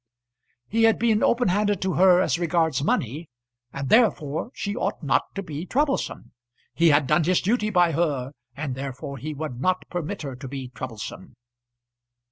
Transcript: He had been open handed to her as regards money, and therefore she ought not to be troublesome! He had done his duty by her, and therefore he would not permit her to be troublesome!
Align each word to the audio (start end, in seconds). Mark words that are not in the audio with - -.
He 0.67 0.85
had 0.85 0.97
been 0.97 1.21
open 1.21 1.49
handed 1.49 1.79
to 1.83 1.93
her 1.93 2.21
as 2.21 2.39
regards 2.39 2.83
money, 2.83 3.29
and 3.71 3.87
therefore 3.87 4.49
she 4.55 4.75
ought 4.75 5.03
not 5.03 5.35
to 5.35 5.43
be 5.43 5.63
troublesome! 5.67 6.31
He 6.73 6.87
had 6.87 7.05
done 7.05 7.23
his 7.23 7.39
duty 7.39 7.69
by 7.69 7.91
her, 7.91 8.31
and 8.57 8.73
therefore 8.73 9.19
he 9.19 9.35
would 9.35 9.61
not 9.61 9.87
permit 9.91 10.23
her 10.23 10.35
to 10.37 10.47
be 10.47 10.69
troublesome! 10.69 11.35